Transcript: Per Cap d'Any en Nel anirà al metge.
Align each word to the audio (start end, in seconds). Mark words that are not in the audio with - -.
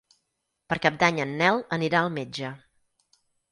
Per 0.73 0.77
Cap 0.85 0.97
d'Any 1.03 1.19
en 1.27 1.35
Nel 1.43 1.63
anirà 1.79 2.01
al 2.01 2.11
metge. 2.19 2.53